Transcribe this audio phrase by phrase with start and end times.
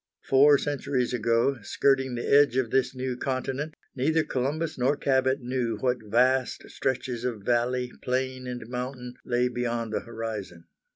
[0.23, 5.77] Four centuries ago, skirting the edge of this new continent, neither Columbus nor Cabot knew
[5.77, 10.63] what vast stretches of valley, plain, and mountain lay beyond the horizon.